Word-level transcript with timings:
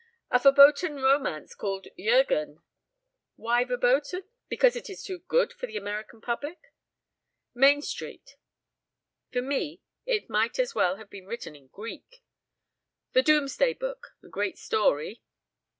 "A 0.31 0.39
verboten 0.39 0.95
romance 0.95 1.53
called 1.53 1.87
'Jurgen.' 1.95 2.63
Why 3.35 3.63
verboten? 3.63 4.23
Because 4.49 4.75
it 4.75 4.89
is 4.89 5.03
too 5.03 5.19
good 5.27 5.53
for 5.53 5.67
the 5.67 5.77
American 5.77 6.21
public? 6.21 6.57
'Main 7.53 7.83
Street.' 7.83 8.35
For 9.31 9.43
me, 9.43 9.83
it 10.07 10.27
might 10.27 10.57
as 10.57 10.73
well 10.73 10.95
have 10.95 11.11
been 11.11 11.27
written 11.27 11.55
in 11.55 11.67
Greek. 11.67 12.23
'The 13.13 13.21
Domesday 13.21 13.73
Book.' 13.75 14.15
A 14.23 14.27
great 14.27 14.57
story. 14.57 15.21